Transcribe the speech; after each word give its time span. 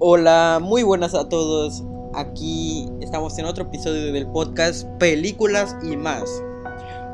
Hola, 0.00 0.60
muy 0.62 0.84
buenas 0.84 1.12
a 1.16 1.28
todos. 1.28 1.82
Aquí 2.14 2.88
estamos 3.00 3.36
en 3.36 3.46
otro 3.46 3.64
episodio 3.64 4.12
del 4.12 4.28
podcast 4.28 4.86
Películas 5.00 5.74
y 5.82 5.96
más. 5.96 6.22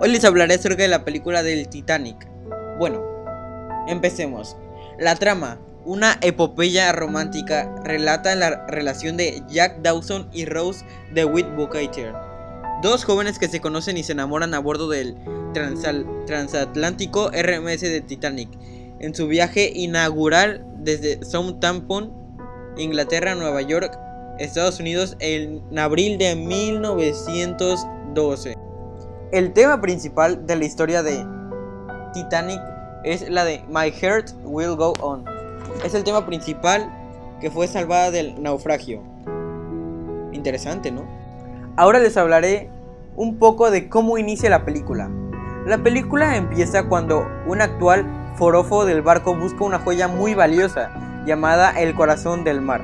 Hoy 0.02 0.10
les 0.10 0.22
hablaré 0.22 0.52
acerca 0.52 0.82
de 0.82 0.88
la 0.88 1.02
película 1.02 1.42
del 1.42 1.66
Titanic. 1.70 2.28
Bueno, 2.78 3.02
empecemos. 3.88 4.58
La 4.98 5.16
trama, 5.16 5.58
una 5.86 6.18
epopeya 6.20 6.92
romántica, 6.92 7.74
relata 7.84 8.34
la 8.34 8.66
relación 8.66 9.16
de 9.16 9.42
Jack 9.48 9.80
Dawson 9.80 10.28
y 10.30 10.44
Rose 10.44 10.84
de 11.14 11.24
Whitbucater. 11.24 12.12
Dos 12.82 13.06
jóvenes 13.06 13.38
que 13.38 13.48
se 13.48 13.62
conocen 13.62 13.96
y 13.96 14.02
se 14.02 14.12
enamoran 14.12 14.52
a 14.52 14.58
bordo 14.58 14.90
del 14.90 15.16
transatlántico 16.26 17.30
RMS 17.30 17.80
de 17.80 18.02
Titanic 18.02 18.50
en 19.00 19.14
su 19.14 19.26
viaje 19.26 19.72
inaugural 19.74 20.66
desde 20.80 21.24
Southampton, 21.24 22.23
Inglaterra 22.76 23.34
Nueva 23.34 23.62
York, 23.62 23.98
Estados 24.38 24.80
Unidos 24.80 25.16
en 25.20 25.62
abril 25.78 26.18
de 26.18 26.34
1912. 26.34 28.56
El 29.32 29.52
tema 29.52 29.80
principal 29.80 30.46
de 30.46 30.56
la 30.56 30.64
historia 30.64 31.02
de 31.02 31.24
Titanic 32.12 32.60
es 33.04 33.28
la 33.30 33.44
de 33.44 33.62
My 33.68 33.90
Heart 33.90 34.32
Will 34.44 34.76
Go 34.76 34.92
On. 35.00 35.24
Es 35.84 35.94
el 35.94 36.04
tema 36.04 36.26
principal 36.26 36.90
que 37.40 37.50
fue 37.50 37.66
salvada 37.66 38.10
del 38.10 38.42
naufragio. 38.42 39.02
Interesante, 40.32 40.90
¿no? 40.90 41.04
Ahora 41.76 41.98
les 41.98 42.16
hablaré 42.16 42.70
un 43.16 43.38
poco 43.38 43.70
de 43.70 43.88
cómo 43.88 44.18
inicia 44.18 44.50
la 44.50 44.64
película. 44.64 45.08
La 45.66 45.78
película 45.78 46.36
empieza 46.36 46.88
cuando 46.88 47.26
un 47.46 47.60
actual 47.60 48.04
forofo 48.36 48.84
del 48.84 49.02
barco 49.02 49.36
busca 49.36 49.64
una 49.64 49.78
joya 49.78 50.08
muy 50.08 50.34
valiosa 50.34 50.90
llamada 51.26 51.70
el 51.80 51.94
corazón 51.94 52.44
del 52.44 52.60
mar 52.60 52.82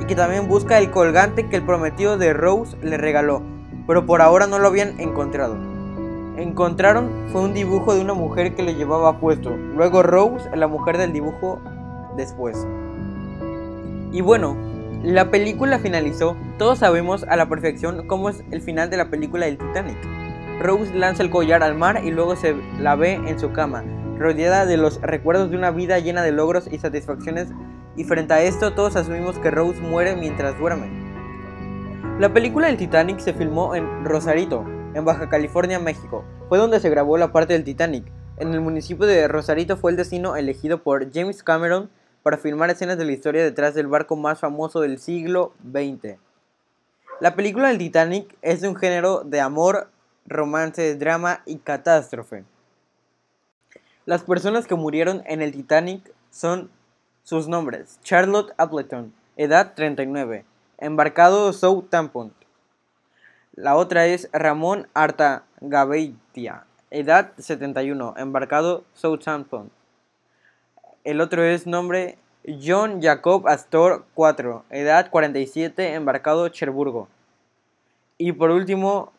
y 0.00 0.04
que 0.06 0.14
también 0.14 0.48
busca 0.48 0.78
el 0.78 0.90
colgante 0.90 1.48
que 1.48 1.56
el 1.56 1.62
prometido 1.62 2.18
de 2.18 2.32
Rose 2.32 2.76
le 2.82 2.96
regaló, 2.96 3.42
pero 3.86 4.06
por 4.06 4.22
ahora 4.22 4.46
no 4.46 4.58
lo 4.58 4.68
habían 4.68 4.98
encontrado. 5.00 5.56
Encontraron 6.36 7.10
fue 7.32 7.40
un 7.40 7.54
dibujo 7.54 7.94
de 7.94 8.02
una 8.02 8.14
mujer 8.14 8.54
que 8.54 8.62
le 8.62 8.74
llevaba 8.74 9.18
puesto, 9.18 9.56
luego 9.56 10.02
Rose, 10.02 10.48
la 10.54 10.68
mujer 10.68 10.98
del 10.98 11.12
dibujo, 11.12 11.60
después. 12.16 12.66
Y 14.12 14.20
bueno, 14.20 14.56
la 15.02 15.30
película 15.30 15.78
finalizó, 15.78 16.36
todos 16.58 16.78
sabemos 16.78 17.24
a 17.24 17.36
la 17.36 17.48
perfección 17.48 18.06
cómo 18.06 18.28
es 18.28 18.42
el 18.50 18.60
final 18.60 18.90
de 18.90 18.96
la 18.96 19.08
película 19.08 19.46
del 19.46 19.58
Titanic. 19.58 19.96
Rose 20.60 20.94
lanza 20.94 21.22
el 21.22 21.30
collar 21.30 21.62
al 21.62 21.74
mar 21.74 22.02
y 22.04 22.10
luego 22.10 22.36
se 22.36 22.54
la 22.80 22.96
ve 22.96 23.14
en 23.14 23.38
su 23.38 23.52
cama, 23.52 23.84
rodeada 24.18 24.66
de 24.66 24.76
los 24.76 25.00
recuerdos 25.00 25.50
de 25.50 25.56
una 25.56 25.70
vida 25.70 25.98
llena 25.98 26.22
de 26.22 26.32
logros 26.32 26.68
y 26.70 26.78
satisfacciones, 26.78 27.48
y 27.96 28.04
frente 28.04 28.34
a 28.34 28.42
esto 28.42 28.74
todos 28.74 28.96
asumimos 28.96 29.38
que 29.38 29.50
Rose 29.50 29.80
muere 29.80 30.16
mientras 30.16 30.58
duerme. 30.58 31.06
La 32.18 32.32
película 32.32 32.68
del 32.68 32.76
Titanic 32.76 33.18
se 33.18 33.34
filmó 33.34 33.74
en 33.74 34.04
Rosarito, 34.04 34.64
en 34.94 35.04
Baja 35.04 35.28
California, 35.28 35.78
México. 35.78 36.24
Fue 36.48 36.58
donde 36.58 36.80
se 36.80 36.88
grabó 36.88 37.18
la 37.18 37.30
parte 37.32 37.52
del 37.52 37.64
Titanic. 37.64 38.04
En 38.38 38.54
el 38.54 38.60
municipio 38.60 39.06
de 39.06 39.28
Rosarito 39.28 39.76
fue 39.76 39.90
el 39.90 39.96
destino 39.96 40.36
elegido 40.36 40.82
por 40.82 41.12
James 41.12 41.42
Cameron 41.42 41.90
para 42.22 42.38
filmar 42.38 42.70
escenas 42.70 42.96
de 42.98 43.04
la 43.04 43.12
historia 43.12 43.44
detrás 43.44 43.74
del 43.74 43.86
barco 43.86 44.16
más 44.16 44.40
famoso 44.40 44.80
del 44.80 44.98
siglo 44.98 45.52
XX. 45.70 46.16
La 47.20 47.34
película 47.34 47.68
del 47.68 47.78
Titanic 47.78 48.36
es 48.42 48.62
de 48.62 48.68
un 48.68 48.76
género 48.76 49.22
de 49.22 49.40
amor, 49.40 49.88
romance, 50.26 50.96
drama 50.96 51.42
y 51.46 51.56
catástrofe. 51.56 52.44
Las 54.06 54.22
personas 54.22 54.68
que 54.68 54.76
murieron 54.76 55.24
en 55.26 55.42
el 55.42 55.50
Titanic 55.50 56.14
son 56.30 56.70
sus 57.24 57.48
nombres: 57.48 57.98
Charlotte 58.04 58.54
Appleton, 58.56 59.12
edad 59.36 59.72
39, 59.74 60.44
embarcado 60.78 61.52
Southampton. 61.52 62.32
La 63.56 63.74
otra 63.74 64.06
es 64.06 64.30
Ramón 64.32 64.86
Arta 64.94 65.42
Gabeitia, 65.60 66.66
edad 66.92 67.32
71, 67.36 68.14
embarcado 68.16 68.84
Southampton. 68.94 69.72
El 71.02 71.20
otro 71.20 71.42
es 71.42 71.66
nombre 71.66 72.16
John 72.64 73.02
Jacob 73.02 73.48
Astor 73.48 74.04
4, 74.14 74.66
edad 74.70 75.10
47, 75.10 75.94
embarcado 75.94 76.48
Cherburgo. 76.48 77.08
Y 78.18 78.30
por 78.30 78.50
último, 78.50 79.12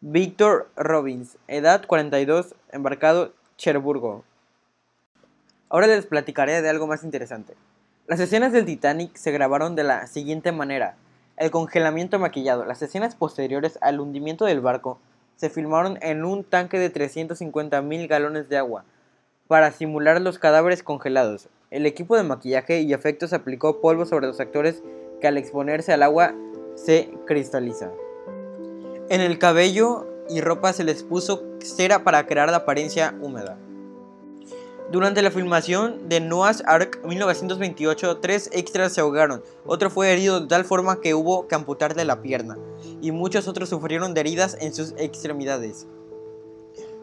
Victor 0.00 0.70
Robbins, 0.76 1.38
edad 1.48 1.84
42, 1.84 2.54
embarcado 2.70 3.32
Cherburgo. 3.56 4.24
Ahora 5.68 5.86
les 5.86 6.06
platicaré 6.06 6.62
de 6.62 6.68
algo 6.68 6.86
más 6.86 7.04
interesante. 7.04 7.54
Las 8.06 8.20
escenas 8.20 8.52
del 8.52 8.66
Titanic 8.66 9.16
se 9.16 9.32
grabaron 9.32 9.74
de 9.74 9.84
la 9.84 10.06
siguiente 10.06 10.52
manera. 10.52 10.96
El 11.36 11.50
congelamiento 11.50 12.18
maquillado. 12.18 12.64
Las 12.64 12.82
escenas 12.82 13.16
posteriores 13.16 13.78
al 13.80 14.00
hundimiento 14.00 14.44
del 14.44 14.60
barco 14.60 14.98
se 15.36 15.50
filmaron 15.50 15.98
en 16.02 16.24
un 16.24 16.44
tanque 16.44 16.78
de 16.78 16.90
350 16.90 17.82
mil 17.82 18.06
galones 18.08 18.48
de 18.48 18.58
agua 18.58 18.84
para 19.48 19.70
simular 19.70 20.20
los 20.20 20.38
cadáveres 20.38 20.82
congelados. 20.82 21.48
El 21.70 21.86
equipo 21.86 22.16
de 22.16 22.22
maquillaje 22.22 22.80
y 22.80 22.92
efectos 22.92 23.32
aplicó 23.32 23.80
polvo 23.80 24.06
sobre 24.06 24.26
los 24.26 24.40
actores 24.40 24.82
que 25.20 25.28
al 25.28 25.36
exponerse 25.36 25.92
al 25.92 26.02
agua 26.02 26.34
se 26.74 27.10
cristaliza. 27.26 27.90
En 29.08 29.20
el 29.20 29.38
cabello 29.38 30.06
y 30.28 30.40
ropa 30.40 30.72
se 30.72 30.84
les 30.84 31.02
puso 31.02 31.42
cera 31.60 32.04
para 32.04 32.26
crear 32.26 32.50
la 32.50 32.58
apariencia 32.58 33.14
húmeda. 33.20 33.58
Durante 34.90 35.20
la 35.20 35.32
filmación 35.32 36.08
de 36.08 36.20
Noah's 36.20 36.62
Ark 36.64 37.00
1928, 37.04 38.18
tres 38.18 38.48
extras 38.52 38.92
se 38.92 39.00
ahogaron, 39.00 39.42
otro 39.64 39.90
fue 39.90 40.12
herido 40.12 40.40
de 40.40 40.46
tal 40.46 40.64
forma 40.64 41.00
que 41.00 41.12
hubo 41.12 41.48
que 41.48 41.56
amputarle 41.56 42.04
la 42.04 42.22
pierna, 42.22 42.56
y 43.02 43.10
muchos 43.10 43.48
otros 43.48 43.68
sufrieron 43.68 44.14
de 44.14 44.20
heridas 44.20 44.56
en 44.60 44.72
sus 44.72 44.94
extremidades. 44.96 45.88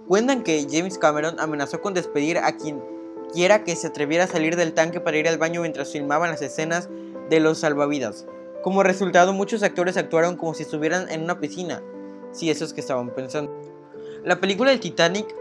Cuentan 0.08 0.44
que 0.44 0.66
James 0.70 0.98
Cameron 0.98 1.40
amenazó 1.42 1.82
con 1.82 1.94
despedir 1.94 2.38
a 2.38 2.56
quien 2.56 2.82
quiera 3.34 3.66
que 3.66 3.76
se 3.76 3.88
atreviera 3.88 4.26
a 4.26 4.28
salir 4.28 4.56
del 4.56 4.74
tanque 4.74 5.02
para 5.02 5.18
ir 5.18 5.28
al 5.28 5.38
baño 5.38 5.62
mientras 5.62 5.92
filmaban 5.92 6.32
las 6.32 6.42
escenas 6.42 6.88
de 7.30 7.40
los 7.42 7.58
salvavidas. 7.58 8.26
Como 8.62 8.84
resultado, 8.84 9.34
muchos 9.34 9.62
actores 9.62 9.98
actuaron 9.98 10.38
como 10.38 10.54
si 10.54 10.64
estuvieran 10.64 11.10
en 11.10 11.24
una 11.24 11.40
piscina, 11.40 11.82
si 12.34 12.50
eso 12.50 12.66
es 12.66 12.74
que 12.74 12.82
estaban 12.82 13.10
pensando. 13.12 13.52
La 14.24 14.42
película 14.42 14.72
del 14.72 14.80
Titanic 14.80 15.34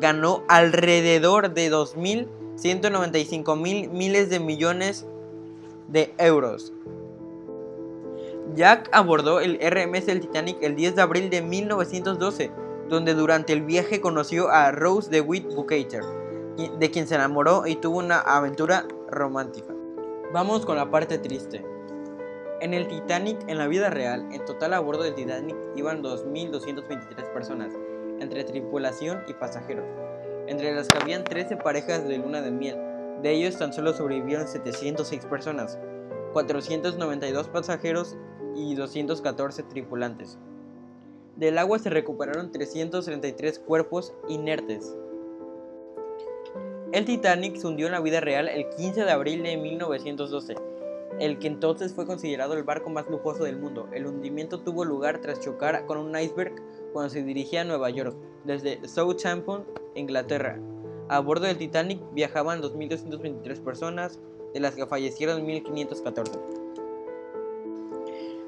ganó 0.00 0.42
alrededor 0.48 1.52
de 1.52 1.70
2.195 1.70 3.60
mil 3.60 3.90
miles 3.90 4.30
de 4.30 4.40
millones 4.40 5.06
de 5.88 6.14
euros. 6.18 6.72
Jack 8.54 8.88
abordó 8.92 9.40
el 9.40 9.58
RMS 9.60 10.06
del 10.06 10.20
Titanic 10.20 10.62
el 10.62 10.76
10 10.76 10.96
de 10.96 11.02
abril 11.02 11.30
de 11.30 11.42
1912, 11.42 12.50
donde 12.88 13.14
durante 13.14 13.52
el 13.52 13.62
viaje 13.62 14.00
conoció 14.00 14.48
a 14.48 14.70
Rose 14.70 15.10
de 15.10 15.20
Witt 15.20 15.46
de 16.78 16.90
quien 16.90 17.06
se 17.06 17.16
enamoró 17.16 17.66
y 17.66 17.76
tuvo 17.76 17.98
una 17.98 18.20
aventura 18.20 18.86
romántica. 19.10 19.74
Vamos 20.32 20.64
con 20.64 20.76
la 20.76 20.90
parte 20.90 21.18
triste. 21.18 21.75
En 22.58 22.72
el 22.72 22.88
Titanic, 22.88 23.38
en 23.48 23.58
la 23.58 23.66
vida 23.66 23.90
real, 23.90 24.26
en 24.32 24.42
total 24.46 24.72
a 24.72 24.80
bordo 24.80 25.02
del 25.02 25.14
Titanic 25.14 25.54
iban 25.74 26.02
2.223 26.02 27.30
personas, 27.34 27.74
entre 28.18 28.44
tripulación 28.44 29.22
y 29.28 29.34
pasajeros, 29.34 29.84
entre 30.46 30.74
las 30.74 30.88
que 30.88 30.96
habían 30.96 31.22
13 31.22 31.58
parejas 31.58 32.08
de 32.08 32.16
luna 32.16 32.40
de 32.40 32.50
miel. 32.50 32.78
De 33.22 33.32
ellos 33.32 33.58
tan 33.58 33.74
solo 33.74 33.92
sobrevivieron 33.92 34.48
706 34.48 35.26
personas, 35.26 35.78
492 36.32 37.48
pasajeros 37.48 38.16
y 38.54 38.74
214 38.74 39.62
tripulantes. 39.64 40.38
Del 41.36 41.58
agua 41.58 41.78
se 41.78 41.90
recuperaron 41.90 42.52
333 42.52 43.58
cuerpos 43.58 44.14
inertes. 44.28 44.96
El 46.92 47.04
Titanic 47.04 47.56
se 47.56 47.66
hundió 47.66 47.84
en 47.84 47.92
la 47.92 48.00
vida 48.00 48.20
real 48.20 48.48
el 48.48 48.66
15 48.70 49.04
de 49.04 49.10
abril 49.10 49.42
de 49.42 49.58
1912 49.58 50.54
el 51.18 51.38
que 51.38 51.46
entonces 51.46 51.94
fue 51.94 52.06
considerado 52.06 52.54
el 52.54 52.64
barco 52.64 52.90
más 52.90 53.08
lujoso 53.08 53.44
del 53.44 53.58
mundo. 53.58 53.88
El 53.92 54.06
hundimiento 54.06 54.60
tuvo 54.60 54.84
lugar 54.84 55.20
tras 55.20 55.40
chocar 55.40 55.86
con 55.86 55.98
un 55.98 56.16
iceberg 56.18 56.54
cuando 56.92 57.10
se 57.10 57.22
dirigía 57.22 57.62
a 57.62 57.64
Nueva 57.64 57.90
York, 57.90 58.16
desde 58.44 58.86
Southampton, 58.86 59.64
Inglaterra. 59.94 60.58
A 61.08 61.20
bordo 61.20 61.46
del 61.46 61.58
Titanic 61.58 62.00
viajaban 62.12 62.60
2.223 62.60 63.60
personas, 63.60 64.18
de 64.52 64.60
las 64.60 64.74
que 64.74 64.86
fallecieron 64.86 65.46
1.514. 65.46 66.30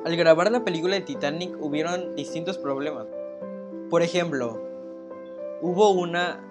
Al 0.04 0.16
grabar 0.16 0.50
la 0.50 0.64
película 0.64 0.94
de 0.94 1.02
Titanic 1.02 1.54
hubieron 1.60 2.16
distintos 2.16 2.56
problemas. 2.56 3.06
Por 3.90 4.02
ejemplo, 4.02 4.62
hubo 5.60 5.90
una 5.90 6.47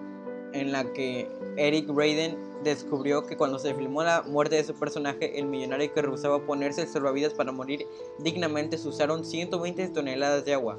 en 0.53 0.71
la 0.71 0.91
que 0.93 1.29
Eric 1.57 1.87
Braden 1.87 2.37
descubrió 2.63 3.25
que 3.25 3.37
cuando 3.37 3.59
se 3.59 3.73
filmó 3.73 4.03
la 4.03 4.23
muerte 4.23 4.55
de 4.55 4.63
su 4.63 4.73
personaje, 4.73 5.39
el 5.39 5.45
millonario 5.45 5.93
que 5.93 6.01
rehusaba 6.01 6.45
ponerse 6.45 6.81
el 6.81 6.87
salvavidas 6.87 7.33
para 7.33 7.51
morir 7.51 7.85
dignamente 8.19 8.77
se 8.77 8.87
usaron 8.87 9.25
120 9.25 9.89
toneladas 9.89 10.45
de 10.45 10.53
agua, 10.53 10.77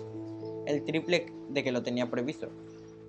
el 0.66 0.84
triple 0.84 1.32
de 1.48 1.64
que 1.64 1.72
lo 1.72 1.82
tenía 1.82 2.10
previsto. 2.10 2.48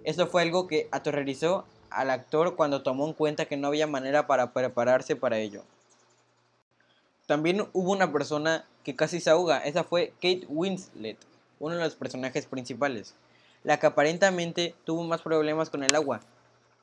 Eso 0.03 0.27
fue 0.27 0.41
algo 0.41 0.67
que 0.67 0.87
aterrorizó 0.91 1.65
al 1.89 2.09
actor 2.09 2.55
cuando 2.55 2.83
tomó 2.83 3.07
en 3.07 3.13
cuenta 3.13 3.45
que 3.45 3.57
no 3.57 3.67
había 3.67 3.87
manera 3.87 4.27
para 4.27 4.53
prepararse 4.53 5.15
para 5.15 5.39
ello. 5.39 5.63
También 7.25 7.67
hubo 7.73 7.91
una 7.91 8.11
persona 8.11 8.65
que 8.83 8.95
casi 8.95 9.19
se 9.19 9.29
ahoga. 9.29 9.59
Esa 9.59 9.83
fue 9.83 10.13
Kate 10.15 10.47
Winslet, 10.49 11.17
uno 11.59 11.75
de 11.75 11.83
los 11.83 11.95
personajes 11.95 12.45
principales. 12.47 13.13
La 13.63 13.77
que 13.77 13.87
aparentemente 13.87 14.73
tuvo 14.83 15.03
más 15.03 15.21
problemas 15.21 15.69
con 15.69 15.83
el 15.83 15.93
agua. 15.93 16.21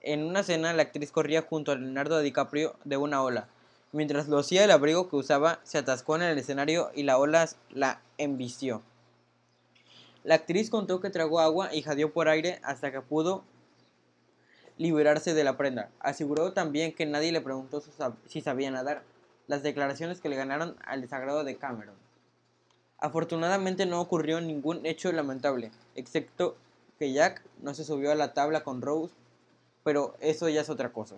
En 0.06 0.22
una 0.22 0.44
cena, 0.44 0.72
la 0.72 0.82
actriz 0.82 1.10
corría 1.10 1.42
junto 1.42 1.72
a 1.72 1.74
Leonardo 1.74 2.20
DiCaprio 2.20 2.76
de 2.84 2.96
una 2.96 3.24
ola. 3.24 3.48
Mientras 3.90 4.28
lo 4.28 4.38
hacía, 4.38 4.62
el 4.62 4.70
abrigo 4.70 5.08
que 5.08 5.16
usaba 5.16 5.58
se 5.64 5.78
atascó 5.78 6.14
en 6.14 6.22
el 6.22 6.38
escenario 6.38 6.92
y 6.94 7.02
la 7.02 7.18
ola 7.18 7.48
la 7.70 8.00
embistió. 8.16 8.82
La 10.22 10.36
actriz 10.36 10.70
contó 10.70 11.00
que 11.00 11.10
tragó 11.10 11.40
agua 11.40 11.74
y 11.74 11.82
jadeó 11.82 12.12
por 12.12 12.28
aire 12.28 12.60
hasta 12.62 12.92
que 12.92 13.00
pudo 13.00 13.42
liberarse 14.78 15.34
de 15.34 15.42
la 15.42 15.56
prenda. 15.56 15.90
Aseguró 15.98 16.52
también 16.52 16.94
que 16.94 17.04
nadie 17.04 17.32
le 17.32 17.40
preguntó 17.40 17.82
si 18.28 18.40
sabía 18.40 18.70
nadar 18.70 19.02
las 19.48 19.64
declaraciones 19.64 20.20
que 20.20 20.28
le 20.28 20.36
ganaron 20.36 20.76
al 20.84 21.00
desagrado 21.00 21.42
de 21.42 21.56
Cameron. 21.56 21.96
Afortunadamente 22.98 23.86
no 23.86 24.00
ocurrió 24.00 24.40
ningún 24.40 24.86
hecho 24.86 25.10
lamentable, 25.10 25.72
excepto 25.96 26.56
que 26.96 27.12
Jack 27.12 27.42
no 27.60 27.74
se 27.74 27.82
subió 27.82 28.12
a 28.12 28.14
la 28.14 28.34
tabla 28.34 28.62
con 28.62 28.82
Rose, 28.82 29.12
pero 29.86 30.16
eso 30.20 30.48
ya 30.48 30.62
es 30.62 30.68
otra 30.68 30.92
cosa. 30.92 31.14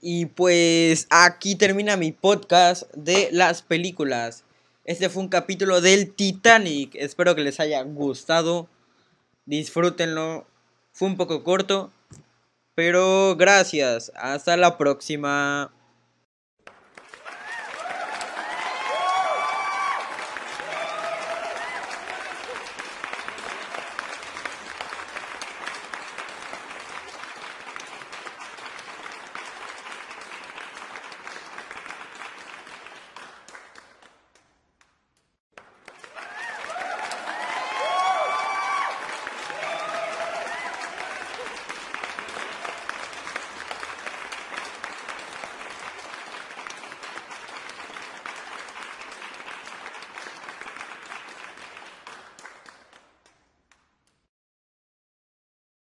Y 0.00 0.24
pues 0.24 1.06
aquí 1.10 1.56
termina 1.56 1.98
mi 1.98 2.10
podcast 2.10 2.90
de 2.94 3.28
las 3.32 3.60
películas. 3.60 4.44
Este 4.86 5.10
fue 5.10 5.22
un 5.22 5.28
capítulo 5.28 5.82
del 5.82 6.14
Titanic. 6.14 6.94
Espero 6.94 7.34
que 7.34 7.42
les 7.42 7.60
haya 7.60 7.82
gustado. 7.82 8.66
Disfrútenlo. 9.44 10.46
Fue 10.94 11.06
un 11.06 11.18
poco 11.18 11.44
corto. 11.44 11.92
Pero 12.74 13.36
gracias. 13.36 14.10
Hasta 14.14 14.56
la 14.56 14.78
próxima. 14.78 15.70